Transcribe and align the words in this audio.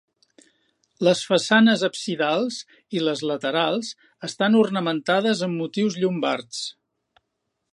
Les 1.07 1.19
façanes 1.31 1.83
absidals 1.87 2.57
i 2.99 3.03
les 3.09 3.21
laterals 3.33 3.91
estan 4.29 4.57
ornamentades 4.63 5.45
amb 5.49 5.61
motius 5.63 5.99
llombards. 6.05 6.65